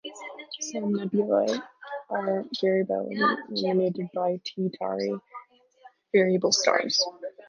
Some 0.59 0.93
nebulae 0.93 1.59
are 2.09 2.45
variably 2.59 3.17
illuminated 3.51 4.09
by 4.15 4.41
T 4.43 4.71
Tauri 4.81 5.21
variable 6.11 6.51
stars. 6.51 6.97